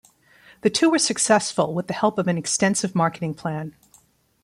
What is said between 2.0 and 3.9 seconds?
of an extensive marketing plan.